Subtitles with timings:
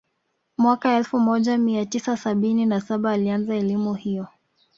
[0.57, 4.27] Mwaka elfu moja mia tisa sabini na saba alianza elimu hiyo